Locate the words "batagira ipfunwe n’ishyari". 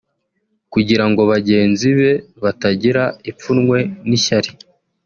2.43-4.51